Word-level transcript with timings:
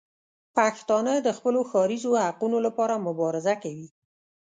پښتانه 0.55 1.13
د 1.21 1.27
خپلو 1.37 1.59
ښاریزو 1.69 2.11
حقونو 2.25 2.57
لپاره 2.65 3.03
مبارزه 3.07 3.53
کوي. 3.63 3.87